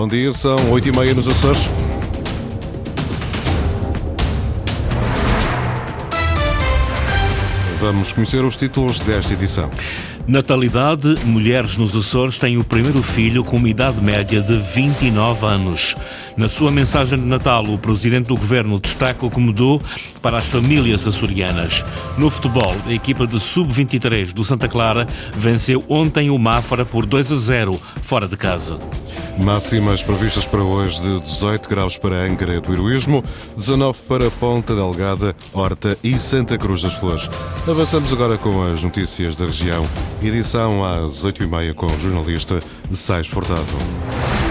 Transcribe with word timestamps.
Bom 0.00 0.08
dia, 0.08 0.32
são 0.32 0.56
8h30 0.56 1.14
nos 1.14 1.28
Açores. 1.28 1.68
Vamos 7.78 8.10
conhecer 8.10 8.42
os 8.42 8.56
títulos 8.56 8.98
desta 9.00 9.34
edição. 9.34 9.70
Natalidade, 10.30 11.16
mulheres 11.24 11.76
nos 11.76 11.96
Açores 11.96 12.38
têm 12.38 12.56
o 12.56 12.62
primeiro 12.62 13.02
filho 13.02 13.42
com 13.42 13.56
uma 13.56 13.68
idade 13.68 14.00
média 14.00 14.40
de 14.40 14.56
29 14.58 15.44
anos. 15.44 15.96
Na 16.36 16.48
sua 16.48 16.70
mensagem 16.70 17.18
de 17.18 17.26
Natal, 17.26 17.64
o 17.64 17.76
presidente 17.76 18.28
do 18.28 18.36
governo 18.36 18.78
destaca 18.78 19.26
o 19.26 19.30
que 19.30 19.40
mudou 19.40 19.82
para 20.22 20.38
as 20.38 20.44
famílias 20.44 21.04
açorianas. 21.04 21.84
No 22.16 22.30
futebol, 22.30 22.76
a 22.86 22.92
equipa 22.92 23.26
de 23.26 23.40
sub-23 23.40 24.32
do 24.32 24.44
Santa 24.44 24.68
Clara 24.68 25.04
venceu 25.36 25.84
ontem 25.88 26.30
o 26.30 26.38
Mafra 26.38 26.84
por 26.84 27.06
2 27.06 27.32
a 27.32 27.36
0, 27.36 27.80
fora 28.00 28.28
de 28.28 28.36
casa. 28.36 28.78
Máximas 29.38 30.02
previstas 30.02 30.46
para 30.46 30.62
hoje 30.62 31.00
de 31.00 31.20
18 31.20 31.68
graus 31.68 31.96
para 31.96 32.24
Angra 32.24 32.60
do 32.60 32.72
Heroísmo, 32.72 33.24
19 33.56 33.98
para 34.06 34.30
Ponta 34.30 34.74
Delgada, 34.74 35.34
Horta 35.52 35.96
e 36.04 36.18
Santa 36.18 36.58
Cruz 36.58 36.82
das 36.82 36.92
Flores. 36.94 37.28
Avançamos 37.66 38.12
agora 38.12 38.36
com 38.36 38.62
as 38.62 38.82
notícias 38.82 39.36
da 39.36 39.46
região. 39.46 39.82
Edição 40.22 40.84
às 40.84 41.24
8h30 41.24 41.74
com 41.74 41.86
o 41.86 41.98
jornalista 41.98 42.58
Sais 42.92 43.26
Furtado. 43.26 44.49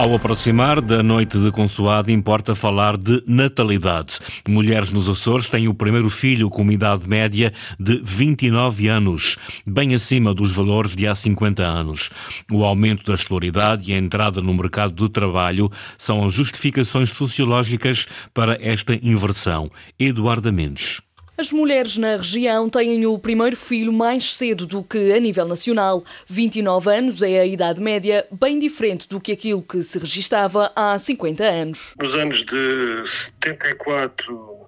Ao 0.00 0.14
aproximar 0.14 0.80
da 0.80 1.02
noite 1.02 1.38
de 1.38 1.52
consoado, 1.52 2.10
importa 2.10 2.54
falar 2.54 2.96
de 2.96 3.22
natalidade. 3.26 4.18
Mulheres 4.48 4.90
nos 4.90 5.06
Açores 5.10 5.50
têm 5.50 5.68
o 5.68 5.74
primeiro 5.74 6.08
filho 6.08 6.48
com 6.48 6.62
uma 6.62 6.72
idade 6.72 7.06
média 7.06 7.52
de 7.78 8.00
29 8.02 8.88
anos, 8.88 9.36
bem 9.66 9.94
acima 9.94 10.32
dos 10.32 10.52
valores 10.52 10.96
de 10.96 11.06
há 11.06 11.14
50 11.14 11.62
anos. 11.62 12.08
O 12.50 12.64
aumento 12.64 13.04
da 13.04 13.14
escolaridade 13.14 13.90
e 13.90 13.94
a 13.94 13.98
entrada 13.98 14.40
no 14.40 14.54
mercado 14.54 14.94
do 14.94 15.06
trabalho 15.06 15.70
são 15.98 16.26
as 16.26 16.32
justificações 16.32 17.10
sociológicas 17.10 18.06
para 18.32 18.56
esta 18.58 18.94
inversão. 19.02 19.70
Eduardo 19.98 20.50
Mendes. 20.50 21.02
As 21.40 21.52
mulheres 21.52 21.96
na 21.96 22.18
região 22.18 22.68
têm 22.68 23.06
o 23.06 23.18
primeiro 23.18 23.56
filho 23.56 23.90
mais 23.90 24.34
cedo 24.34 24.66
do 24.66 24.84
que 24.84 25.10
a 25.10 25.18
nível 25.18 25.48
nacional. 25.48 26.04
29 26.26 26.94
anos 26.94 27.22
é 27.22 27.40
a 27.40 27.46
idade 27.46 27.80
média, 27.80 28.26
bem 28.30 28.58
diferente 28.58 29.08
do 29.08 29.18
que 29.18 29.32
aquilo 29.32 29.62
que 29.62 29.82
se 29.82 29.98
registava 29.98 30.70
há 30.76 30.98
50 30.98 31.42
anos. 31.42 31.94
Nos 31.98 32.14
anos 32.14 32.44
de 32.44 33.02
74 33.06 34.66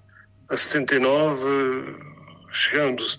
a 0.48 0.56
79, 0.56 1.94
chegamos, 2.50 3.18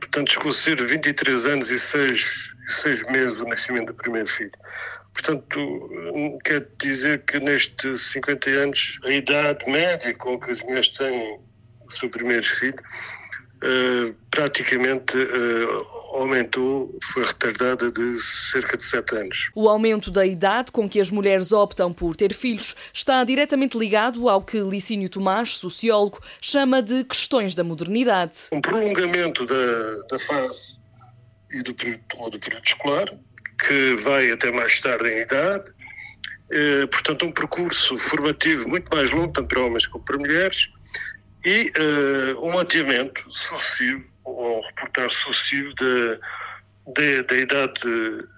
portanto, 0.00 0.30
esclarecer 0.30 0.84
23 0.84 1.46
anos 1.46 1.70
e 1.70 1.78
6, 1.78 2.52
6 2.66 3.06
meses 3.12 3.38
o 3.38 3.44
nascimento 3.44 3.92
do 3.92 3.94
primeiro 3.94 4.26
filho. 4.26 4.50
Portanto, 5.12 5.88
quer 6.44 6.66
dizer 6.80 7.22
que 7.26 7.38
nestes 7.38 8.10
50 8.10 8.50
anos, 8.50 8.98
a 9.04 9.10
idade 9.12 9.70
média 9.70 10.12
com 10.14 10.36
que 10.36 10.50
as 10.50 10.60
mulheres 10.62 10.88
têm 10.88 11.38
seu 11.92 12.08
primeiro 12.08 12.44
filho, 12.44 12.78
uh, 13.62 14.14
praticamente 14.30 15.16
uh, 15.16 16.16
aumentou, 16.16 16.98
foi 17.02 17.24
retardada 17.24 17.90
de 17.90 18.18
cerca 18.20 18.76
de 18.76 18.84
7 18.84 19.16
anos. 19.16 19.50
O 19.54 19.68
aumento 19.68 20.10
da 20.10 20.26
idade 20.26 20.70
com 20.70 20.88
que 20.88 21.00
as 21.00 21.10
mulheres 21.10 21.52
optam 21.52 21.92
por 21.92 22.14
ter 22.14 22.34
filhos 22.34 22.76
está 22.92 23.22
diretamente 23.24 23.78
ligado 23.78 24.28
ao 24.28 24.42
que 24.42 24.58
Licínio 24.60 25.08
Tomás, 25.08 25.56
sociólogo, 25.56 26.20
chama 26.40 26.82
de 26.82 27.04
questões 27.04 27.54
da 27.54 27.64
modernidade. 27.64 28.34
Um 28.52 28.60
prolongamento 28.60 29.46
da, 29.46 30.02
da 30.10 30.18
fase 30.18 30.78
e 31.50 31.62
do 31.62 31.74
período, 31.74 32.02
do 32.30 32.38
período 32.38 32.64
escolar, 32.64 33.06
que 33.66 33.94
vai 34.02 34.30
até 34.30 34.50
mais 34.50 34.80
tarde 34.80 35.08
em 35.08 35.20
idade, 35.20 35.72
eh, 36.50 36.86
portanto, 36.86 37.24
um 37.24 37.32
percurso 37.32 37.96
formativo 37.96 38.68
muito 38.68 38.94
mais 38.94 39.10
longo, 39.10 39.32
tanto 39.32 39.48
para 39.48 39.62
homens 39.62 39.86
como 39.86 40.04
para 40.04 40.18
mulheres, 40.18 40.68
e 41.44 41.72
uh, 41.78 42.46
um 42.46 42.58
adiamento 42.58 43.24
sucessivo, 43.30 44.10
ou 44.24 44.60
reportar 44.62 45.10
sucessivo 45.10 45.74
da, 45.74 47.22
da 47.22 47.36
idade 47.36 47.80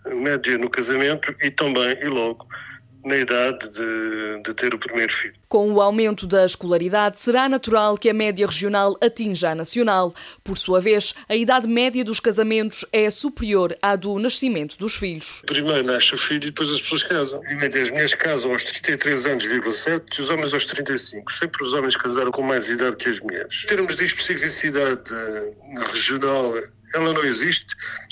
média 0.07 0.59
no 0.59 0.71
casamento 0.71 1.35
e 1.41 1.51
também, 1.51 1.99
e 2.01 2.09
logo, 2.09 2.47
na 3.05 3.17
idade 3.17 3.69
de, 3.69 4.43
de, 4.43 4.55
ter 4.55 4.75
o 4.75 4.79
primeiro 4.79 5.13
filho. 5.13 5.35
Com 5.49 5.73
o 5.73 5.81
aumento 5.81 6.27
da 6.27 6.45
escolaridade, 6.45 7.21
será 7.21 7.49
natural 7.49 7.97
que 7.97 8.09
a 8.09 8.15
média 8.15 8.47
regional 8.47 8.97
atinja 9.01 9.51
a 9.51 9.55
nacional. 9.55 10.15
Por 10.43 10.57
sua 10.57 10.81
vez, 10.81 11.15
a 11.29 11.37
idade 11.37 11.69
média 11.69 12.05
dos 12.05 12.19
casamentos 12.19 12.85
é 12.93 13.11
superior 13.11 13.77
à 13.83 13.95
do 13.95 14.19
nascimento 14.19 14.79
dos 14.79 14.97
filhos. 14.97 15.43
Primeiro 15.47 15.85
nasce 15.85 16.15
o 16.15 16.17
filho 16.17 16.45
e 16.45 16.51
depois 16.51 16.71
as 16.71 16.81
pessoas 16.81 17.05
casam. 17.05 17.41
E 17.45 17.65
as 17.65 17.91
mulheres 17.91 18.15
casam 18.15 18.53
aos 18.53 18.65
33 18.65 19.27
anos, 19.27 19.45
7, 19.79 20.05
e 20.19 20.23
os 20.23 20.31
homens 20.31 20.55
aos 20.55 20.65
35. 20.67 21.33
Sempre 21.33 21.65
os 21.65 21.73
homens 21.73 21.97
casaram 21.97 22.31
com 22.31 22.43
mais 22.43 22.69
idade 22.69 22.97
que 22.97 23.09
as 23.09 23.21
mulheres. 23.21 23.63
Em 23.65 23.67
termos 23.69 23.97
de 23.97 24.05
especificidade 24.05 25.13
eh, 25.13 25.53
regional, 25.93 26.55
ela 26.95 27.13
não 27.13 27.25
existe, 27.25 27.67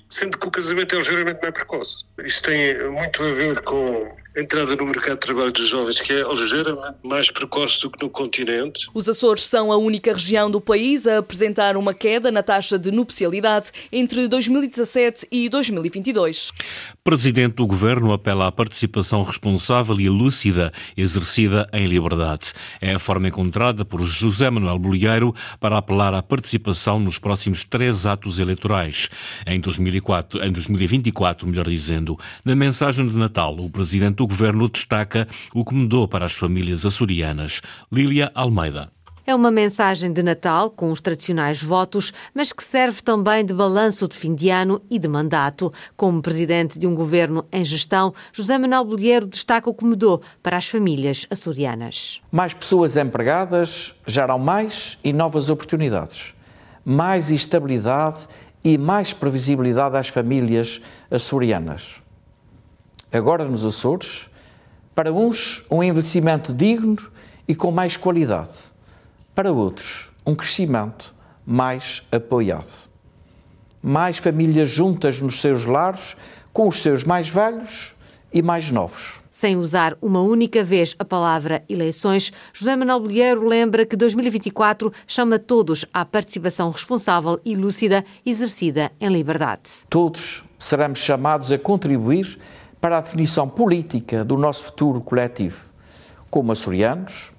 sendo 0.08 0.36
que 0.36 0.46
o 0.46 0.50
casamento 0.50 0.94
é 0.94 0.98
ligeiramente 0.98 1.40
mais 1.40 1.54
precoce. 1.54 2.04
Isso 2.24 2.42
tem 2.42 2.90
muito 2.90 3.22
a 3.22 3.30
ver 3.30 3.60
com 3.62 4.21
entrada 4.36 4.74
no 4.76 4.86
mercado 4.86 5.14
de 5.14 5.26
trabalho 5.26 5.52
dos 5.52 5.68
jovens, 5.68 6.00
que 6.00 6.12
é 6.12 6.22
ligeiramente 6.22 6.98
mais 7.02 7.30
precoce 7.30 7.80
do 7.80 7.90
que 7.90 8.02
no 8.02 8.10
continente. 8.10 8.88
Os 8.94 9.08
Açores 9.08 9.44
são 9.44 9.70
a 9.70 9.76
única 9.76 10.12
região 10.12 10.50
do 10.50 10.60
país 10.60 11.06
a 11.06 11.18
apresentar 11.18 11.76
uma 11.76 11.92
queda 11.92 12.30
na 12.30 12.42
taxa 12.42 12.78
de 12.78 12.90
nupcialidade 12.90 13.70
entre 13.92 14.26
2017 14.26 15.26
e 15.30 15.48
2022. 15.48 16.52
Presidente 17.04 17.56
do 17.56 17.66
Governo 17.66 18.12
apela 18.12 18.46
à 18.46 18.52
participação 18.52 19.24
responsável 19.24 20.00
e 20.00 20.08
lúcida 20.08 20.72
exercida 20.96 21.68
em 21.72 21.88
liberdade. 21.88 22.52
É 22.80 22.94
a 22.94 22.98
forma 23.00 23.26
encontrada 23.26 23.84
por 23.84 24.06
José 24.06 24.48
Manuel 24.48 24.78
Bolieiro 24.78 25.34
para 25.58 25.78
apelar 25.78 26.14
à 26.14 26.22
participação 26.22 27.00
nos 27.00 27.18
próximos 27.18 27.64
três 27.64 28.06
atos 28.06 28.38
eleitorais. 28.38 29.08
Em, 29.44 29.58
2004, 29.58 30.44
em 30.44 30.52
2024, 30.52 31.48
melhor 31.48 31.68
dizendo, 31.68 32.16
na 32.44 32.54
mensagem 32.54 33.08
de 33.08 33.16
Natal, 33.16 33.58
o 33.58 33.68
Presidente 33.68 34.22
o 34.22 34.26
governo 34.28 34.68
destaca 34.68 35.26
o 35.52 35.64
que 35.64 35.74
mudou 35.74 36.06
para 36.06 36.24
as 36.24 36.32
famílias 36.32 36.86
açorianas. 36.86 37.62
Lília 37.90 38.30
Almeida. 38.32 39.01
É 39.26 39.34
uma 39.34 39.50
mensagem 39.50 40.12
de 40.12 40.22
Natal 40.22 40.70
com 40.70 40.90
os 40.90 41.00
tradicionais 41.00 41.62
votos, 41.62 42.12
mas 42.34 42.52
que 42.52 42.62
serve 42.62 43.02
também 43.02 43.44
de 43.44 43.54
balanço 43.54 44.08
de 44.08 44.16
fim 44.16 44.34
de 44.34 44.50
ano 44.50 44.82
e 44.90 44.98
de 44.98 45.08
mandato. 45.08 45.70
Como 45.96 46.20
presidente 46.20 46.78
de 46.78 46.86
um 46.86 46.94
governo 46.94 47.44
em 47.52 47.64
gestão, 47.64 48.12
José 48.32 48.58
Manuel 48.58 48.84
Bolheiro 48.84 49.26
destaca 49.26 49.70
o 49.70 49.74
que 49.74 49.84
mudou 49.84 50.20
para 50.42 50.56
as 50.56 50.66
famílias 50.66 51.26
açorianas. 51.30 52.20
Mais 52.30 52.52
pessoas 52.52 52.96
empregadas 52.96 53.94
geram 54.06 54.38
mais 54.38 54.98
e 55.04 55.12
novas 55.12 55.50
oportunidades. 55.50 56.34
Mais 56.84 57.30
estabilidade 57.30 58.26
e 58.64 58.76
mais 58.76 59.12
previsibilidade 59.12 59.96
às 59.96 60.08
famílias 60.08 60.80
açorianas 61.10 62.02
agora 63.12 63.44
nos 63.44 63.64
Açores, 63.64 64.30
para 64.94 65.12
uns, 65.12 65.64
um 65.70 65.82
envelhecimento 65.82 66.52
digno 66.52 66.96
e 67.46 67.54
com 67.54 67.70
mais 67.70 67.96
qualidade, 67.96 68.50
para 69.34 69.52
outros, 69.52 70.12
um 70.26 70.34
crescimento 70.34 71.14
mais 71.44 72.02
apoiado. 72.12 72.90
Mais 73.82 74.18
famílias 74.18 74.68
juntas 74.68 75.20
nos 75.20 75.40
seus 75.40 75.64
lares, 75.64 76.16
com 76.52 76.68
os 76.68 76.80
seus 76.82 77.02
mais 77.02 77.28
velhos 77.28 77.96
e 78.32 78.42
mais 78.42 78.70
novos. 78.70 79.20
Sem 79.30 79.56
usar 79.56 79.96
uma 80.00 80.20
única 80.20 80.62
vez 80.62 80.94
a 80.98 81.04
palavra 81.04 81.64
eleições, 81.68 82.32
José 82.52 82.76
Manuel 82.76 83.00
Bolheiro 83.00 83.48
lembra 83.48 83.84
que 83.84 83.96
2024 83.96 84.92
chama 85.06 85.38
todos 85.38 85.84
à 85.92 86.04
participação 86.04 86.70
responsável 86.70 87.40
e 87.44 87.56
lúcida 87.56 88.04
exercida 88.24 88.92
em 89.00 89.08
liberdade. 89.08 89.70
Todos 89.88 90.44
seremos 90.58 90.98
chamados 90.98 91.50
a 91.50 91.58
contribuir 91.58 92.38
para 92.80 92.98
a 92.98 93.00
definição 93.00 93.48
política 93.48 94.24
do 94.24 94.36
nosso 94.36 94.64
futuro 94.64 95.00
coletivo, 95.00 95.64
como 96.30 96.52
açorianos, 96.52 97.32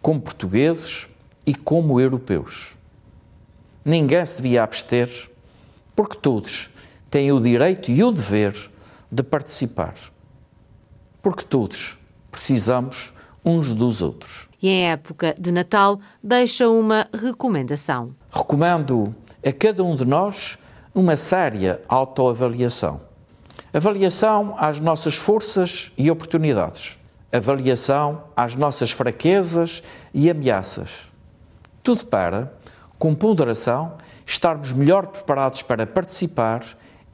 como 0.00 0.20
portugueses 0.20 1.09
e 1.46 1.54
como 1.54 2.00
europeus. 2.00 2.76
Ninguém 3.84 4.24
se 4.24 4.36
devia 4.36 4.62
abster, 4.62 5.30
porque 5.96 6.16
todos 6.16 6.70
têm 7.10 7.32
o 7.32 7.40
direito 7.40 7.90
e 7.90 8.02
o 8.04 8.12
dever 8.12 8.70
de 9.10 9.22
participar. 9.22 9.94
Porque 11.22 11.44
todos 11.44 11.98
precisamos 12.30 13.12
uns 13.44 13.72
dos 13.74 14.02
outros. 14.02 14.48
E 14.62 14.68
em 14.68 14.90
época 14.90 15.34
de 15.38 15.50
Natal, 15.50 15.98
deixa 16.22 16.68
uma 16.68 17.08
recomendação. 17.12 18.14
Recomendo 18.30 19.14
a 19.44 19.52
cada 19.52 19.82
um 19.82 19.96
de 19.96 20.04
nós 20.04 20.58
uma 20.94 21.16
séria 21.16 21.80
autoavaliação 21.88 23.00
Avaliação 23.72 24.56
às 24.58 24.80
nossas 24.80 25.14
forças 25.14 25.92
e 25.96 26.10
oportunidades. 26.10 26.98
Avaliação 27.30 28.24
às 28.36 28.56
nossas 28.56 28.90
fraquezas 28.90 29.80
e 30.12 30.28
ameaças. 30.28 31.09
Tudo 31.82 32.06
para, 32.06 32.52
com 32.98 33.14
ponderação, 33.14 33.96
estarmos 34.26 34.72
melhor 34.72 35.06
preparados 35.06 35.62
para 35.62 35.86
participar, 35.86 36.64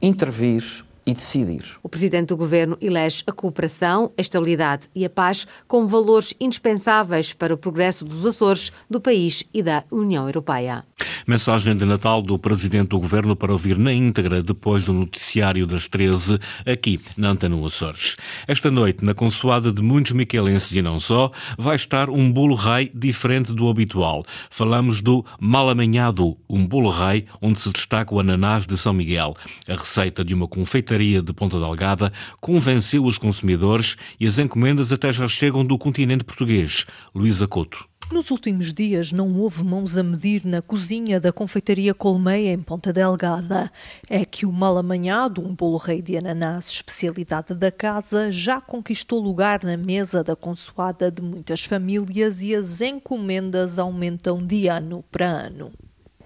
intervir 0.01 0.86
e 1.07 1.13
decidir. 1.13 1.63
O 1.81 1.87
presidente 1.87 2.27
do 2.27 2.37
governo 2.37 2.77
elege 2.81 3.23
a 3.25 3.31
cooperação, 3.31 4.11
a 4.17 4.21
estabilidade 4.21 4.89
e 4.93 5.05
a 5.05 5.09
paz 5.09 5.47
como 5.65 5.87
valores 5.87 6.33
indispensáveis 6.39 7.31
para 7.31 7.53
o 7.53 7.57
progresso 7.57 8.03
dos 8.03 8.25
Açores, 8.25 8.73
do 8.89 8.99
país 8.99 9.43
e 9.53 9.63
da 9.63 9.85
União 9.89 10.27
Europeia. 10.27 10.83
Mensagem 11.25 11.75
de 11.77 11.85
Natal 11.85 12.21
do 12.21 12.37
presidente 12.37 12.89
do 12.89 12.99
governo 12.99 13.35
para 13.35 13.53
ouvir 13.53 13.77
na 13.77 13.93
íntegra 13.93 14.43
depois 14.43 14.83
do 14.83 14.91
noticiário 14.91 15.65
das 15.65 15.87
13, 15.87 16.39
aqui 16.65 16.99
na 17.15 17.29
Antena 17.29 17.57
Açores. 17.65 18.17
Esta 18.45 18.69
noite, 18.69 19.05
na 19.05 19.13
consoada 19.13 19.71
de 19.71 19.81
muitos 19.81 20.11
miquelenses 20.11 20.73
e 20.73 20.81
não 20.81 20.99
só, 20.99 21.31
vai 21.57 21.77
estar 21.77 22.09
um 22.09 22.29
bolo 22.31 22.55
rei 22.55 22.91
diferente 22.93 23.53
do 23.53 23.69
habitual. 23.69 24.25
Falamos 24.49 25.01
do 25.01 25.25
malamanhado, 25.39 26.37
um 26.49 26.65
bolo 26.67 26.89
rei 26.89 27.25
onde 27.41 27.61
se 27.61 27.71
destaca 27.71 28.13
o 28.13 28.19
ananás 28.19 28.65
de 28.65 28.77
São 28.77 28.93
Miguel. 28.93 29.35
A 29.69 29.75
receita 29.75 30.25
de 30.25 30.33
uma 30.33 30.47
confeitaria 30.47 30.96
de 30.97 31.33
Ponta 31.33 31.59
Delgada 31.59 32.11
convenceu 32.41 33.05
os 33.05 33.17
consumidores 33.17 33.95
e 34.19 34.25
as 34.25 34.39
encomendas 34.39 34.91
até 34.91 35.11
já 35.13 35.27
chegam 35.27 35.63
do 35.63 35.77
continente 35.77 36.23
português. 36.23 36.85
Luísa 37.13 37.47
Couto. 37.47 37.87
Nos 38.11 38.31
últimos 38.31 38.73
dias 38.73 39.11
não 39.11 39.37
houve 39.37 39.65
mãos 39.65 39.97
a 39.97 40.01
medir 40.01 40.45
na 40.45 40.61
cozinha 40.61 41.19
da 41.19 41.31
confeitaria 41.31 41.93
Colmeia 41.93 42.53
em 42.53 42.61
Ponta 42.61 42.93
Delgada. 42.93 43.69
É 44.09 44.23
que 44.23 44.45
o 44.45 44.51
mal 44.51 44.77
amanhado, 44.77 45.45
um 45.45 45.53
bolo 45.53 45.77
rei 45.77 46.01
de 46.01 46.17
ananás, 46.17 46.69
especialidade 46.69 47.53
da 47.53 47.69
casa, 47.69 48.31
já 48.31 48.61
conquistou 48.61 49.21
lugar 49.21 49.61
na 49.63 49.75
mesa 49.75 50.23
da 50.23 50.37
consoada 50.37 51.11
de 51.11 51.21
muitas 51.21 51.65
famílias 51.65 52.41
e 52.41 52.55
as 52.55 52.79
encomendas 52.79 53.77
aumentam 53.77 54.45
de 54.45 54.69
ano 54.69 55.03
para 55.11 55.27
ano. 55.27 55.71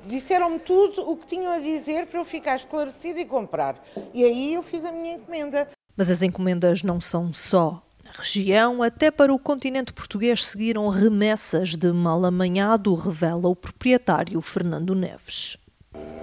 Disseram-me 0.06 0.60
tudo 0.60 1.10
o 1.10 1.16
que 1.16 1.28
tinham 1.28 1.52
a 1.52 1.60
dizer 1.60 2.08
para 2.08 2.20
eu 2.20 2.26
ficar 2.26 2.56
esclarecido 2.56 3.20
e 3.20 3.26
comprar. 3.26 3.82
E 4.14 4.24
aí 4.24 4.54
eu 4.54 4.64
fiz 4.64 4.84
a 4.86 4.92
minha 4.92 5.16
encomenda. 5.16 5.68
Mas 5.96 6.10
as 6.10 6.22
encomendas 6.22 6.84
não 6.84 7.00
são 7.00 7.32
só 7.32 7.82
na 8.04 8.12
região, 8.18 8.84
até 8.84 9.10
para 9.10 9.34
o 9.34 9.40
continente 9.40 9.94
português 9.94 10.46
seguiram 10.46 10.88
remessas 10.90 11.78
de 11.78 11.92
mal 11.92 12.26
amanhado, 12.26 12.94
revela 12.94 13.48
o 13.48 13.56
proprietário 13.56 14.42
Fernando 14.42 14.94
Neves. 14.94 15.58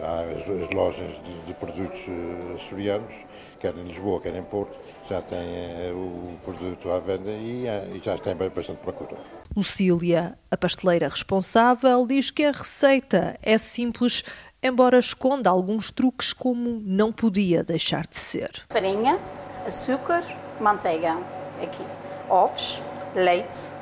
Há 0.02 0.20
as, 0.20 0.42
as 0.42 0.74
lojas 0.74 1.12
de, 1.22 1.46
de 1.46 1.54
produtos 1.54 2.00
uh, 2.08 2.54
açorianos, 2.54 3.14
quer 3.58 3.74
em 3.76 3.84
Lisboa, 3.84 4.20
quer 4.20 4.34
em 4.34 4.42
Porto, 4.42 4.78
já 5.08 5.22
têm 5.22 5.92
uh, 5.92 5.96
o 5.96 6.38
produto 6.44 6.90
à 6.90 6.98
venda 6.98 7.30
e, 7.30 7.64
uh, 7.66 7.96
e 7.96 8.00
já 8.02 8.16
têm 8.18 8.34
bastante 8.34 8.78
procura. 8.78 9.16
Lucília, 9.56 10.38
a 10.50 10.56
pasteleira 10.56 11.08
responsável, 11.08 12.06
diz 12.06 12.30
que 12.30 12.44
a 12.44 12.52
receita 12.52 13.38
é 13.42 13.56
simples, 13.56 14.22
embora 14.62 14.98
esconda 14.98 15.48
alguns 15.48 15.90
truques 15.90 16.32
como 16.32 16.82
não 16.84 17.10
podia 17.10 17.64
deixar 17.64 18.06
de 18.06 18.16
ser. 18.16 18.50
Farinha, 18.68 19.18
açúcar, 19.66 20.22
manteiga, 20.60 21.16
aqui, 21.62 21.84
ovos, 22.28 22.80
leite, 23.14 23.78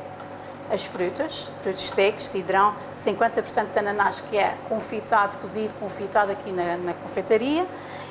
as 0.71 0.85
frutas, 0.85 1.51
frutos 1.63 1.91
secos, 1.91 2.27
cidrão, 2.27 2.75
50% 2.99 3.71
de 3.73 3.79
ananás 3.79 4.21
que 4.21 4.37
é 4.37 4.57
confitado, 4.69 5.37
cozido, 5.39 5.75
confitado 5.75 6.33
aqui 6.33 6.51
na, 6.51 6.77
na 6.77 6.95
confeitaria 6.95 7.67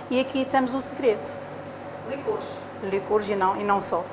e 0.09 0.19
aqui 0.19 0.45
temos 0.45 0.73
o 0.73 0.81
segredo. 0.81 1.27
Licores. 2.09 2.64
Licores 2.83 3.29
e 3.29 3.35
não, 3.35 3.59
e 3.59 3.63
não 3.63 3.79
só. 3.81 4.05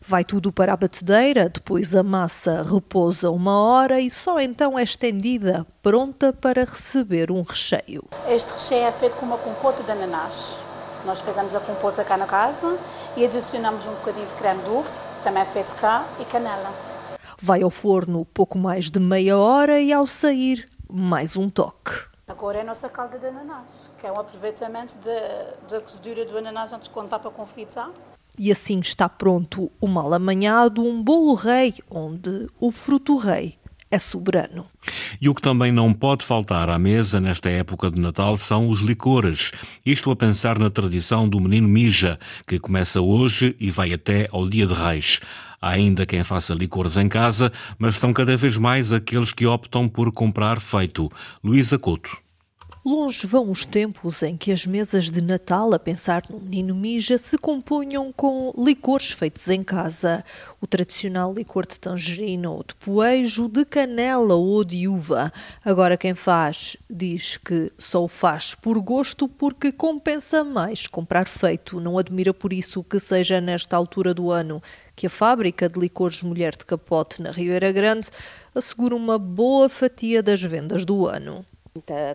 Vai 0.00 0.24
tudo 0.24 0.52
para 0.52 0.72
a 0.72 0.76
batedeira, 0.76 1.48
depois 1.48 1.94
a 1.94 2.02
massa 2.02 2.62
repousa 2.62 3.30
uma 3.30 3.60
hora 3.60 4.00
e 4.00 4.08
só 4.08 4.40
então 4.40 4.78
é 4.78 4.82
estendida, 4.82 5.66
pronta 5.82 6.32
para 6.32 6.64
receber 6.64 7.32
um 7.32 7.42
recheio. 7.42 8.04
Este 8.28 8.52
recheio 8.52 8.86
é 8.86 8.92
feito 8.92 9.16
com 9.16 9.26
uma 9.26 9.38
compota 9.38 9.82
de 9.82 9.90
ananás. 9.90 10.60
Nós 11.04 11.20
fazemos 11.20 11.54
a 11.54 11.60
compota 11.60 12.04
cá 12.04 12.16
na 12.16 12.26
casa 12.26 12.78
e 13.16 13.24
adicionamos 13.24 13.84
um 13.86 13.90
bocadinho 13.94 14.26
de 14.26 14.34
creme 14.34 14.62
de 14.62 14.70
uva, 14.70 14.90
que 15.16 15.22
também 15.22 15.42
é 15.42 15.46
feito 15.46 15.74
cá, 15.76 16.06
e 16.20 16.24
canela. 16.24 16.72
Vai 17.40 17.62
ao 17.62 17.70
forno 17.70 18.24
pouco 18.24 18.56
mais 18.56 18.90
de 18.90 19.00
meia 19.00 19.36
hora 19.36 19.80
e 19.80 19.92
ao 19.92 20.06
sair, 20.06 20.68
mais 20.88 21.36
um 21.36 21.50
toque. 21.50 21.92
Agora 22.28 22.58
é 22.58 22.60
a 22.60 22.64
nossa 22.64 22.88
calda 22.90 23.18
de 23.18 23.26
ananás, 23.26 23.90
que 23.96 24.06
é 24.06 24.12
um 24.12 24.20
aproveitamento 24.20 24.98
da 25.68 25.80
cozedura 25.80 26.26
do 26.26 26.36
ananás 26.36 26.72
antes 26.72 26.88
quando 26.88 27.08
vá 27.08 27.18
para 27.18 27.30
confitar. 27.30 27.90
E 28.38 28.52
assim 28.52 28.78
está 28.78 29.08
pronto 29.08 29.72
o 29.80 29.88
mal 29.88 30.14
amanhado, 30.14 30.84
um 30.84 31.02
bolo 31.02 31.34
rei, 31.34 31.74
onde 31.90 32.46
o 32.60 32.70
fruto 32.70 33.16
rei 33.16 33.57
é 33.90 33.98
soberano. 33.98 34.66
E 35.20 35.28
o 35.28 35.34
que 35.34 35.42
também 35.42 35.72
não 35.72 35.92
pode 35.92 36.24
faltar 36.24 36.68
à 36.68 36.78
mesa 36.78 37.20
nesta 37.20 37.48
época 37.48 37.90
de 37.90 38.00
Natal 38.00 38.36
são 38.36 38.68
os 38.68 38.80
licores. 38.80 39.50
Isto 39.84 40.10
a 40.10 40.16
pensar 40.16 40.58
na 40.58 40.70
tradição 40.70 41.28
do 41.28 41.40
menino 41.40 41.68
mija, 41.68 42.18
que 42.46 42.58
começa 42.58 43.00
hoje 43.00 43.56
e 43.58 43.70
vai 43.70 43.92
até 43.92 44.28
ao 44.30 44.48
dia 44.48 44.66
de 44.66 44.74
Reis. 44.74 45.20
Há 45.60 45.70
ainda 45.70 46.06
quem 46.06 46.22
faça 46.22 46.54
licores 46.54 46.96
em 46.96 47.08
casa, 47.08 47.52
mas 47.78 47.96
são 47.96 48.12
cada 48.12 48.36
vez 48.36 48.56
mais 48.56 48.92
aqueles 48.92 49.32
que 49.32 49.46
optam 49.46 49.88
por 49.88 50.12
comprar 50.12 50.60
feito. 50.60 51.10
Luísa 51.42 51.78
Couto. 51.78 52.27
Longe 52.84 53.26
vão 53.26 53.50
os 53.50 53.64
tempos 53.64 54.22
em 54.22 54.36
que 54.36 54.52
as 54.52 54.64
mesas 54.64 55.10
de 55.10 55.20
Natal, 55.20 55.74
a 55.74 55.78
pensar 55.78 56.22
no 56.30 56.38
menino 56.38 56.74
mija, 56.74 57.18
se 57.18 57.36
compunham 57.36 58.12
com 58.12 58.52
licores 58.56 59.10
feitos 59.10 59.48
em 59.50 59.64
casa. 59.64 60.24
O 60.60 60.66
tradicional 60.66 61.34
licor 61.34 61.66
de 61.66 61.78
tangerina 61.78 62.48
ou 62.50 62.62
de 62.62 62.74
poejo, 62.76 63.48
de 63.48 63.64
canela 63.64 64.34
ou 64.34 64.62
de 64.64 64.86
uva. 64.86 65.32
Agora 65.64 65.96
quem 65.96 66.14
faz 66.14 66.76
diz 66.88 67.36
que 67.36 67.72
só 67.76 68.04
o 68.04 68.08
faz 68.08 68.54
por 68.54 68.80
gosto 68.80 69.28
porque 69.28 69.72
compensa 69.72 70.44
mais 70.44 70.86
comprar 70.86 71.26
feito. 71.26 71.80
Não 71.80 71.98
admira 71.98 72.32
por 72.32 72.52
isso 72.52 72.84
que 72.84 73.00
seja 73.00 73.40
nesta 73.40 73.76
altura 73.76 74.14
do 74.14 74.30
ano 74.30 74.62
que 74.94 75.08
a 75.08 75.10
fábrica 75.10 75.68
de 75.68 75.78
licores 75.78 76.22
Mulher 76.22 76.56
de 76.56 76.64
Capote 76.64 77.20
na 77.20 77.32
Ribeira 77.32 77.70
Grande 77.72 78.08
assegura 78.54 78.94
uma 78.94 79.18
boa 79.18 79.68
fatia 79.68 80.22
das 80.22 80.40
vendas 80.40 80.84
do 80.84 81.06
ano 81.06 81.44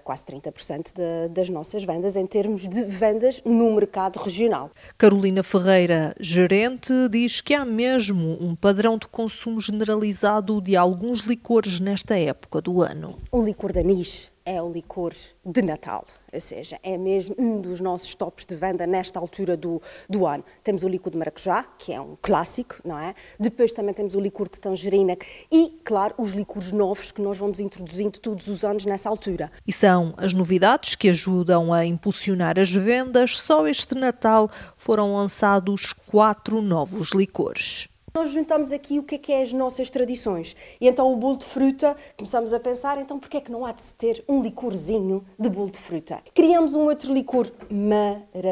quase 0.04 0.24
30% 0.25 0.94
de, 0.94 1.30
das 1.30 1.50
nossas 1.50 1.83
vendas 1.83 2.15
em 2.15 2.25
termos 2.25 2.68
de 2.68 2.83
vendas 2.83 3.42
no 3.45 3.74
mercado 3.74 4.18
regional. 4.19 4.69
Carolina 4.98 5.44
Ferreira, 5.44 6.15
gerente, 6.19 6.92
diz 7.10 7.42
que 7.42 7.54
há 7.54 7.63
mesmo 7.63 8.38
um 8.42 8.56
padrão 8.56 8.98
de 8.98 9.07
consumo 9.07 9.60
generalizado 9.60 10.62
de 10.62 10.75
alguns 10.75 11.21
licores 11.21 11.80
nesta 11.80 12.18
época 12.18 12.62
do 12.62 12.81
ano. 12.81 13.18
O 13.31 13.44
licor 13.44 13.71
de 13.71 13.80
anis 13.80 14.32
é 14.45 14.62
o 14.62 14.72
licor 14.72 15.13
de 15.45 15.62
Natal, 15.62 16.06
ou 16.31 16.42
seja, 16.42 16.80
é 16.84 16.98
mesmo 16.98 17.36
um 17.38 17.62
dos 17.62 17.80
nossos 17.80 18.13
tops 18.16 18.45
de 18.45 18.56
venda 18.56 18.86
nesta 18.86 19.19
altura 19.19 19.56
do, 19.56 19.82
do 20.10 20.25
ano. 20.25 20.44
Temos 20.63 20.84
o 20.84 20.88
licor 20.88 21.12
de 21.12 21.17
maracujá, 21.17 21.63
que 21.77 21.94
é 21.94 22.01
um 22.01 22.17
clássico, 22.22 22.75
não 22.84 22.98
é? 22.98 23.13
Depois 23.39 23.72
também 23.72 23.94
temos 23.94 24.15
o 24.15 24.20
licor 24.20 24.50
de 24.50 24.60
tangerina 24.60 25.17
e, 25.51 25.79
claro, 25.84 26.15
os 26.17 26.32
licores 26.32 26.72
novos 26.72 27.12
que 27.12 27.22
nós 27.22 27.38
vamos 27.38 27.60
introduzindo 27.60 28.20
todos 28.20 28.48
os 28.48 28.65
anos 28.65 28.86
nessa 28.86 29.10
altura. 29.10 29.51
E 29.65 29.72
são 29.72 30.13
as 30.17 30.34
novidades 30.34 30.96
que 30.96 31.10
ajudam 31.10 31.74
a 31.74 31.86
impulsionar 31.86 32.60
as 32.60 32.74
vendas. 32.74 33.39
Só 33.39 33.67
este 33.67 33.96
Natal 33.96 34.50
foram 34.77 35.15
lançados 35.15 35.94
quatro 35.94 36.62
novos 36.62 37.12
licores. 37.12 37.92
Nós 38.15 38.32
juntamos 38.32 38.72
aqui 38.72 39.00
o 39.00 39.03
que 39.03 39.15
é 39.15 39.17
que 39.17 39.34
é 39.34 39.41
as 39.41 39.51
nossas 39.51 39.89
tradições. 39.89 40.55
E 40.79 40.88
então 40.88 41.12
o 41.12 41.15
bolo 41.15 41.38
de 41.38 41.46
fruta, 41.46 41.98
começamos 42.15 42.53
a 42.53 42.60
pensar, 42.60 43.00
então 43.00 43.17
porquê 43.17 43.38
é 43.38 43.41
que 43.41 43.51
não 43.51 43.65
há 43.65 43.72
de 43.72 43.82
se 43.82 43.96
ter 43.96 44.24
um 44.29 44.39
licorzinho 44.39 45.25
de 45.39 45.50
bolo 45.50 45.72
de 45.72 45.79
fruta? 45.79 46.22
Criamos 46.32 46.75
um 46.75 46.82
outro 46.82 47.12
licor 47.12 47.51
maravilhoso, 47.72 48.51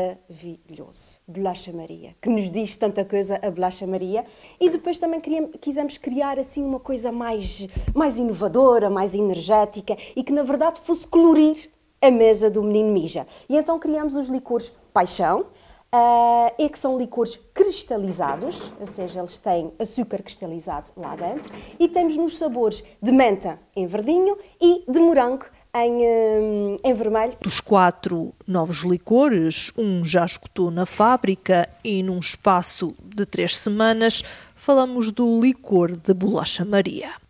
Bolacha 1.27 1.71
Maria, 1.71 2.15
que 2.19 2.27
nos 2.27 2.49
diz 2.49 2.75
tanta 2.75 3.05
coisa 3.05 3.39
a 3.39 3.51
Bolacha 3.51 3.85
Maria. 3.85 4.25
E 4.59 4.67
depois 4.67 4.97
também 4.97 5.21
queríamos, 5.21 5.51
quisemos 5.61 5.95
criar 5.95 6.39
assim 6.39 6.63
uma 6.63 6.79
coisa 6.79 7.11
mais, 7.11 7.67
mais 7.93 8.17
inovadora, 8.17 8.89
mais 8.89 9.13
energética 9.13 9.95
e 10.15 10.23
que 10.23 10.33
na 10.33 10.41
verdade 10.41 10.81
fosse 10.83 11.05
colorir 11.05 11.69
a 12.01 12.09
mesa 12.09 12.49
do 12.49 12.63
menino 12.63 12.91
Mija. 12.91 13.27
E 13.47 13.55
então 13.55 13.77
criamos 13.77 14.15
os 14.15 14.27
licores 14.27 14.73
Paixão, 14.91 15.45
Uh, 15.93 16.49
e 16.57 16.69
que 16.69 16.79
são 16.79 16.97
licores 16.97 17.37
cristalizados, 17.53 18.71
ou 18.79 18.87
seja, 18.87 19.19
eles 19.19 19.37
têm 19.37 19.73
açúcar 19.77 20.23
cristalizado 20.23 20.89
lá 20.95 21.17
dentro, 21.17 21.51
e 21.77 21.87
temos 21.89 22.15
nos 22.15 22.37
sabores 22.37 22.81
de 23.01 23.11
menta 23.11 23.59
em 23.75 23.85
verdinho 23.87 24.37
e 24.61 24.85
de 24.89 24.99
morango 24.99 25.45
em, 25.73 26.77
em 26.81 26.93
vermelho. 26.93 27.33
Dos 27.41 27.59
quatro 27.59 28.33
novos 28.47 28.83
licores, 28.83 29.71
um 29.77 30.03
já 30.05 30.25
escutou 30.25 30.71
na 30.71 30.85
fábrica 30.85 31.67
e 31.83 32.01
num 32.03 32.19
espaço 32.19 32.95
de 33.03 33.25
três 33.25 33.57
semanas, 33.57 34.23
falamos 34.55 35.11
do 35.11 35.41
licor 35.41 35.95
de 35.95 36.13
bolacha 36.13 36.63
Maria. 36.63 37.20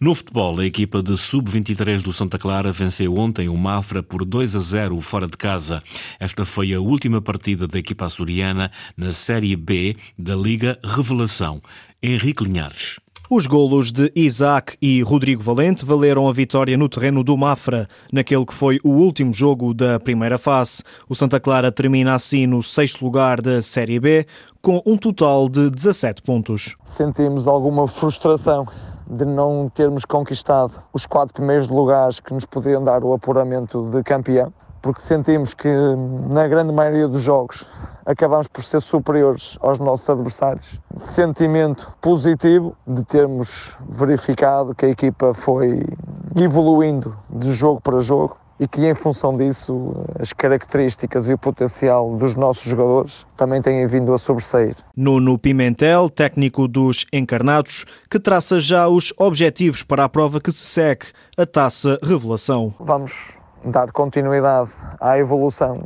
No 0.00 0.14
futebol, 0.14 0.58
a 0.58 0.64
equipa 0.64 1.02
de 1.02 1.16
sub-23 1.16 2.00
do 2.02 2.12
Santa 2.12 2.38
Clara 2.38 2.72
venceu 2.72 3.16
ontem 3.16 3.48
o 3.48 3.56
Mafra 3.56 4.02
por 4.02 4.24
2 4.24 4.56
a 4.56 4.60
0 4.60 5.00
fora 5.00 5.26
de 5.26 5.36
casa. 5.36 5.82
Esta 6.18 6.44
foi 6.44 6.72
a 6.72 6.80
última 6.80 7.20
partida 7.20 7.68
da 7.68 7.78
equipa 7.78 8.06
açoriana 8.06 8.70
na 8.96 9.12
Série 9.12 9.54
B 9.56 9.96
da 10.18 10.34
Liga 10.34 10.78
Revelação. 10.82 11.60
Henrique 12.02 12.44
Linhares. 12.44 12.96
Os 13.32 13.46
golos 13.46 13.92
de 13.92 14.10
Isaac 14.16 14.76
e 14.82 15.02
Rodrigo 15.02 15.40
Valente 15.40 15.84
valeram 15.84 16.28
a 16.28 16.32
vitória 16.32 16.76
no 16.76 16.88
terreno 16.88 17.22
do 17.22 17.36
Mafra, 17.36 17.86
naquele 18.12 18.44
que 18.44 18.52
foi 18.52 18.80
o 18.82 18.90
último 18.90 19.32
jogo 19.32 19.72
da 19.72 20.00
primeira 20.00 20.36
fase. 20.36 20.82
O 21.08 21.14
Santa 21.14 21.38
Clara 21.38 21.70
termina 21.70 22.12
assim 22.12 22.44
no 22.44 22.60
sexto 22.60 23.04
lugar 23.04 23.40
da 23.40 23.62
Série 23.62 24.00
B, 24.00 24.26
com 24.60 24.82
um 24.84 24.96
total 24.96 25.48
de 25.48 25.70
17 25.70 26.22
pontos. 26.22 26.74
Sentimos 26.84 27.46
alguma 27.46 27.86
frustração 27.86 28.66
de 29.10 29.24
não 29.24 29.68
termos 29.68 30.04
conquistado 30.04 30.82
os 30.92 31.04
quatro 31.04 31.34
primeiros 31.34 31.66
lugares 31.68 32.20
que 32.20 32.32
nos 32.32 32.46
podiam 32.46 32.82
dar 32.82 33.02
o 33.02 33.12
apuramento 33.12 33.90
de 33.90 34.02
campeão 34.02 34.52
porque 34.82 35.00
sentimos 35.00 35.52
que 35.52 35.68
na 36.28 36.48
grande 36.48 36.72
maioria 36.72 37.06
dos 37.06 37.20
jogos 37.20 37.66
acabamos 38.06 38.48
por 38.48 38.64
ser 38.64 38.80
superiores 38.80 39.58
aos 39.60 39.78
nossos 39.78 40.08
adversários. 40.08 40.80
Sentimento 40.96 41.92
positivo 42.00 42.74
de 42.86 43.04
termos 43.04 43.76
verificado 43.88 44.74
que 44.74 44.86
a 44.86 44.88
equipa 44.88 45.34
foi 45.34 45.84
evoluindo 46.34 47.14
de 47.28 47.52
jogo 47.52 47.80
para 47.80 48.00
jogo 48.00 48.36
e 48.60 48.68
que 48.68 48.86
em 48.86 48.94
função 48.94 49.34
disso 49.34 49.94
as 50.20 50.34
características 50.34 51.26
e 51.26 51.32
o 51.32 51.38
potencial 51.38 52.14
dos 52.16 52.34
nossos 52.34 52.64
jogadores 52.64 53.26
também 53.34 53.62
têm 53.62 53.86
vindo 53.86 54.12
a 54.12 54.18
sobressair. 54.18 54.76
Nuno 54.94 55.38
Pimentel, 55.38 56.10
técnico 56.10 56.68
dos 56.68 57.06
Encarnados, 57.10 57.86
que 58.10 58.20
traça 58.20 58.60
já 58.60 58.86
os 58.86 59.14
objetivos 59.16 59.82
para 59.82 60.04
a 60.04 60.08
prova 60.10 60.40
que 60.40 60.52
se 60.52 60.58
segue, 60.58 61.06
a 61.38 61.46
Taça 61.46 61.98
Revelação. 62.02 62.74
Vamos 62.78 63.38
dar 63.64 63.90
continuidade 63.92 64.70
à 65.00 65.16
evolução 65.16 65.82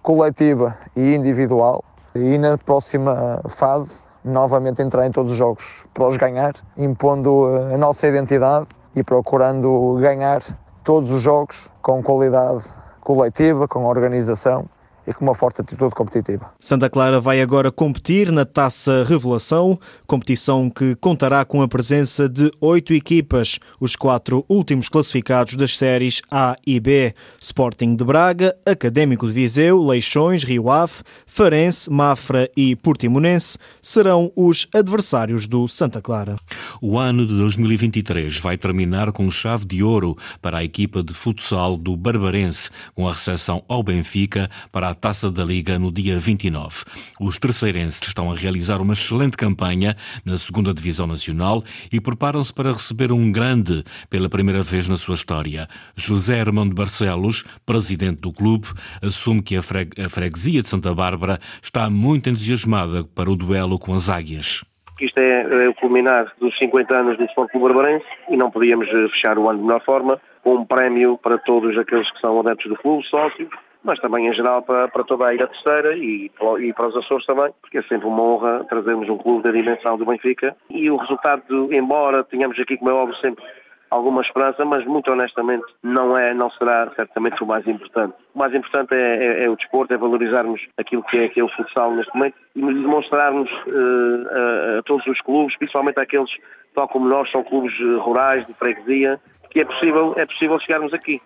coletiva 0.00 0.78
e 0.94 1.14
individual 1.14 1.84
e 2.14 2.38
na 2.38 2.56
próxima 2.56 3.42
fase 3.48 4.04
novamente 4.24 4.80
entrar 4.80 5.06
em 5.06 5.10
todos 5.10 5.32
os 5.32 5.38
jogos 5.38 5.84
para 5.92 6.06
os 6.06 6.16
ganhar, 6.16 6.54
impondo 6.76 7.46
a 7.72 7.76
nossa 7.76 8.06
identidade 8.06 8.68
e 8.94 9.02
procurando 9.02 9.98
ganhar 10.00 10.42
todos 10.84 11.10
os 11.10 11.22
jogos 11.22 11.68
com 11.80 12.02
qualidade 12.02 12.64
coletiva, 13.00 13.66
com 13.68 13.84
organização 13.84 14.66
e 15.06 15.12
com 15.12 15.24
uma 15.24 15.34
forte 15.34 15.60
atitude 15.60 15.94
competitiva. 15.94 16.52
Santa 16.58 16.88
Clara 16.88 17.20
vai 17.20 17.40
agora 17.40 17.70
competir 17.70 18.30
na 18.30 18.44
Taça 18.44 19.04
Revelação, 19.04 19.78
competição 20.06 20.70
que 20.70 20.94
contará 20.96 21.44
com 21.44 21.62
a 21.62 21.68
presença 21.68 22.28
de 22.28 22.50
oito 22.60 22.92
equipas, 22.92 23.58
os 23.80 23.96
quatro 23.96 24.44
últimos 24.48 24.88
classificados 24.88 25.56
das 25.56 25.76
séries 25.76 26.20
A 26.30 26.56
e 26.66 26.78
B: 26.78 27.14
Sporting 27.40 27.96
de 27.96 28.04
Braga, 28.04 28.54
Académico 28.66 29.26
de 29.26 29.32
Viseu, 29.32 29.82
Leixões, 29.82 30.44
Rio 30.44 30.70
Ave, 30.70 31.02
Farense, 31.26 31.90
Mafra 31.90 32.50
e 32.56 32.76
Portimonense 32.76 33.58
serão 33.80 34.32
os 34.36 34.68
adversários 34.74 35.46
do 35.46 35.66
Santa 35.66 36.00
Clara. 36.00 36.36
O 36.80 36.98
ano 36.98 37.26
de 37.26 37.36
2023 37.36 38.38
vai 38.38 38.56
terminar 38.56 39.12
com 39.12 39.30
chave 39.30 39.64
de 39.64 39.82
ouro 39.82 40.16
para 40.40 40.58
a 40.58 40.64
equipa 40.64 41.02
de 41.02 41.14
futsal 41.14 41.76
do 41.76 41.96
Barbarense, 41.96 42.70
com 42.94 43.08
a 43.08 43.12
recepção 43.12 43.62
ao 43.68 43.82
Benfica 43.82 44.50
para 44.70 44.90
a 44.90 44.91
Taça 44.94 45.30
da 45.30 45.44
Liga 45.44 45.78
no 45.78 45.92
dia 45.92 46.18
29. 46.18 46.84
Os 47.20 47.38
terceirenses 47.38 48.00
estão 48.06 48.30
a 48.30 48.34
realizar 48.34 48.80
uma 48.80 48.92
excelente 48.92 49.36
campanha 49.36 49.96
na 50.24 50.36
segunda 50.36 50.74
Divisão 50.74 51.06
Nacional 51.06 51.62
e 51.92 52.00
preparam-se 52.00 52.52
para 52.52 52.72
receber 52.72 53.12
um 53.12 53.30
grande 53.30 53.84
pela 54.08 54.28
primeira 54.28 54.62
vez 54.62 54.88
na 54.88 54.96
sua 54.96 55.14
história. 55.14 55.68
José 55.96 56.38
Hermão 56.38 56.68
de 56.68 56.74
Barcelos, 56.74 57.44
presidente 57.64 58.20
do 58.20 58.32
clube, 58.32 58.68
assume 59.02 59.42
que 59.42 59.56
a, 59.56 59.62
freguesia 59.62 60.62
de 60.62 60.68
Santa 60.68 60.94
Bárbara 60.94 61.38
está 61.62 61.88
muito 61.88 62.28
entusiasmada 62.28 63.04
para 63.04 63.30
o 63.30 63.36
duelo 63.36 63.78
com 63.78 63.94
as 63.94 64.08
águias 64.08 64.62
isto 65.02 65.18
é, 65.18 65.64
é, 65.64 65.68
o 65.68 65.74
culminar 65.74 66.32
dos 66.40 66.56
50 66.58 66.96
anos 66.96 67.18
do 67.18 67.24
Sport 67.24 67.50
Clube 67.50 67.66
Barbarense 67.66 68.06
e 68.30 68.36
não 68.36 68.50
podíamos 68.50 68.88
eh, 68.88 69.08
fechar 69.08 69.36
o 69.36 69.48
ano 69.48 69.58
de 69.58 69.64
melhor 69.64 69.82
forma 69.84 70.20
com 70.42 70.54
um 70.56 70.64
prémio 70.64 71.18
para 71.18 71.38
todos 71.38 71.76
aqueles 71.76 72.10
que 72.12 72.20
são 72.20 72.38
adeptos 72.38 72.68
do 72.68 72.76
clube, 72.76 73.04
sócios, 73.08 73.48
mas 73.82 73.98
também 74.00 74.28
em 74.28 74.34
geral 74.34 74.62
para, 74.62 74.88
para 74.88 75.04
toda 75.04 75.26
a 75.26 75.34
Ilha 75.34 75.46
Terceira 75.46 75.96
e, 75.96 76.30
e 76.60 76.72
para 76.72 76.88
os 76.88 76.96
Açores 76.96 77.26
também, 77.26 77.52
porque 77.60 77.78
é 77.78 77.82
sempre 77.82 78.06
uma 78.06 78.22
honra 78.22 78.64
trazermos 78.68 79.08
um 79.08 79.18
clube 79.18 79.42
da 79.42 79.50
dimensão 79.50 79.96
do 79.96 80.06
Benfica 80.06 80.56
e 80.70 80.90
o 80.90 80.96
resultado, 80.96 81.72
embora 81.72 82.24
tenhamos 82.24 82.58
aqui, 82.58 82.76
como 82.76 82.90
é 82.90 82.94
óbvio, 82.94 83.16
sempre 83.16 83.44
alguma 83.92 84.22
esperança, 84.22 84.64
mas 84.64 84.84
muito 84.86 85.12
honestamente 85.12 85.66
não 85.82 86.16
é, 86.16 86.32
não 86.32 86.50
será 86.52 86.90
certamente 86.96 87.42
o 87.42 87.46
mais 87.46 87.66
importante. 87.66 88.14
O 88.34 88.38
mais 88.38 88.54
importante 88.54 88.94
é, 88.94 89.42
é, 89.42 89.44
é 89.44 89.50
o 89.50 89.56
desporto, 89.56 89.92
é 89.92 89.98
valorizarmos 89.98 90.66
aquilo 90.78 91.02
que 91.02 91.18
é, 91.18 91.28
que 91.28 91.40
é 91.40 91.44
o 91.44 91.48
futsal 91.50 91.92
neste 91.92 92.14
momento 92.14 92.34
e 92.56 92.60
demonstrarmos 92.60 93.50
uh, 93.50 94.28
a, 94.30 94.78
a, 94.78 94.82
todos 94.84 95.06
os 95.06 95.20
clubes, 95.20 95.56
principalmente 95.58 96.00
aqueles, 96.00 96.30
tal 96.74 96.88
como 96.88 97.06
nós, 97.06 97.30
são 97.30 97.44
clubes 97.44 97.74
eh, 97.78 97.98
rurais, 97.98 98.46
de 98.46 98.54
freguesia, 98.54 99.20
que 99.52 99.60
é 99.60 99.64
possível, 99.64 100.14
é 100.16 100.24
possível 100.24 100.58
chegarmos 100.60 100.92
aqui. 100.94 101.20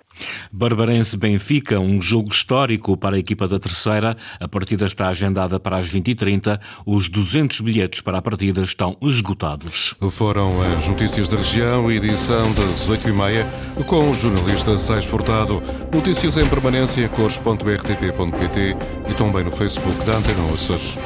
Barbarense 0.53 1.17
Benfica, 1.17 1.79
um 1.79 2.03
jogo 2.03 2.31
histórico 2.31 2.97
para 2.97 3.17
a 3.17 3.19
equipa 3.19 3.47
da 3.47 3.59
terceira. 3.59 4.17
A 4.41 4.49
partida 4.49 4.87
está 4.87 5.09
agendada 5.09 5.61
para 5.61 5.77
as 5.77 5.89
20h30. 5.93 6.61
Os 6.85 7.09
200 7.09 7.61
bilhetes 7.61 8.01
para 8.01 8.19
a 8.19 8.23
partida 8.23 8.63
estão 8.63 8.97
esgotados. 9.01 9.95
Foram 10.11 10.61
as 10.77 10.89
notícias 10.89 11.29
da 11.29 11.37
região, 11.37 11.91
edição 11.91 12.53
das 12.55 12.89
8h30, 12.89 13.85
com 13.87 14.11
o 14.11 14.13
jornalista 14.13 14.77
Sais 14.79 15.05
Furtado. 15.05 15.63
Notícias 15.93 16.37
em 16.37 16.49
permanência, 16.49 17.09
cores.rtp.pt 17.11 18.77
e 19.09 19.15
também 19.15 19.45
no 19.45 19.51
Facebook 19.51 20.05
da 20.05 20.17
Antena 20.17 20.53
Açores. 20.53 20.99